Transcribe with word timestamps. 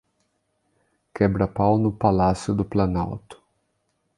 Quebra-pau 1.13 1.77
no 1.77 1.91
Palácio 1.95 2.55
do 2.55 2.65
Planalto 2.65 3.39